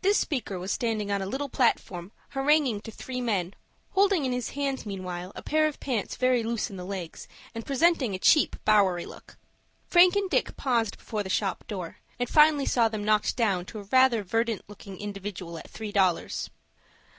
This 0.00 0.16
speaker 0.16 0.58
was 0.58 0.72
standing 0.72 1.12
on 1.12 1.20
a 1.20 1.26
little 1.26 1.50
platform 1.50 2.10
haranguing 2.30 2.80
to 2.80 2.90
three 2.90 3.20
men, 3.20 3.52
holding 3.90 4.24
in 4.24 4.32
his 4.32 4.52
hand 4.52 4.86
meanwhile 4.86 5.30
a 5.34 5.42
pair 5.42 5.66
of 5.68 5.78
pants 5.78 6.16
very 6.16 6.42
loose 6.42 6.70
in 6.70 6.78
the 6.78 6.86
legs, 6.86 7.28
and 7.54 7.66
presenting 7.66 8.14
a 8.14 8.18
cheap 8.18 8.56
Bowery 8.64 9.04
look. 9.04 9.36
Frank 9.90 10.16
and 10.16 10.30
Dick 10.30 10.56
paused 10.56 10.96
before 10.96 11.22
the 11.22 11.28
shop 11.28 11.66
door, 11.68 11.98
and 12.18 12.30
finally 12.30 12.64
saw 12.64 12.88
them 12.88 13.04
knocked 13.04 13.36
down 13.36 13.66
to 13.66 13.82
rather 13.82 14.20
a 14.20 14.24
verdant 14.24 14.62
looking 14.68 14.96
individual 14.98 15.58
at 15.58 15.68
three 15.68 15.92
dollars. 15.92 16.48